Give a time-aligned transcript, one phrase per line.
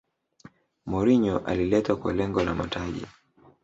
[0.85, 3.05] mourinho aliletwa kwa lengo la mataji